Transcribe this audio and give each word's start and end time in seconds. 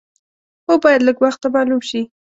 هو 0.65 0.73
باید 0.83 1.01
لږ 1.07 1.17
وخته 1.23 1.47
معلوم 1.55 1.81
شي. 1.89 2.01